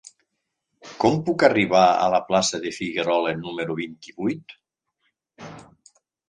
Com 1.01 1.17
puc 1.27 1.43
arribar 1.47 1.83
a 1.89 2.07
la 2.13 2.19
plaça 2.29 2.61
de 2.63 2.71
Figuerola 2.79 3.35
número 3.43 3.77
vint-i-vuit? 3.81 4.57